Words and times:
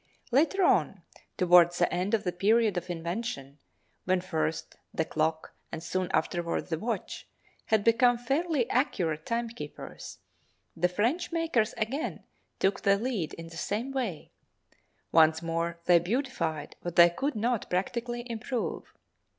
Later 0.31 0.63
on, 0.63 1.03
toward 1.37 1.73
the 1.73 1.93
end 1.93 2.15
of 2.15 2.23
the 2.23 2.31
period 2.31 2.75
of 2.75 2.89
invention, 2.89 3.59
when 4.05 4.19
first, 4.19 4.75
the 4.91 5.05
clock, 5.05 5.53
and 5.71 5.83
soon 5.83 6.09
afterward, 6.11 6.69
the 6.69 6.79
watch, 6.79 7.27
had 7.65 7.83
become 7.83 8.17
fairly 8.17 8.67
accurate 8.71 9.27
timekeepers, 9.27 10.17
the 10.75 10.89
French 10.89 11.31
makers 11.31 11.73
again 11.73 12.23
took 12.57 12.81
the 12.81 12.97
lead 12.97 13.35
in 13.35 13.49
the 13.49 13.57
same 13.57 13.91
way; 13.91 14.31
once 15.11 15.43
more 15.43 15.79
they 15.85 15.99
beautified 15.99 16.75
what 16.81 16.95
they 16.95 17.11
could 17.11 17.35
not 17.35 17.69
practically 17.69 18.23
improve. 18.27 18.95